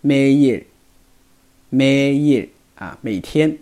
[0.00, 0.66] 每日。
[1.69, 3.57] 每日啊，每天，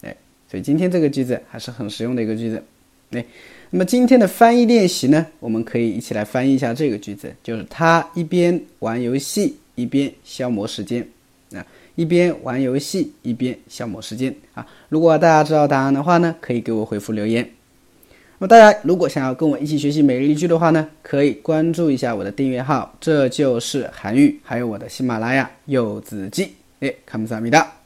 [0.00, 0.16] 哎，
[0.50, 2.64] 所以今天这个句子还是很实用的一个句子。
[3.15, 3.25] 哎。
[3.69, 11.07] 那么今天的翻译练习呢，我们可以一起来翻译一下这个句子，就是他一边玩游戏一边消磨时间，
[11.53, 14.63] 啊，一边玩游戏一边消磨时间啊。
[14.89, 17.49] 如果大家知道答案的话呢，可以给我回复留言。
[18.37, 26.49] 那么大家如果想要跟我一起学习每日一句的话呢，可以关注一下我的订阅号，这就是韩语，还有我的喜马拉雅柚子鸡，
[26.81, 27.82] 哎，看不萨米达。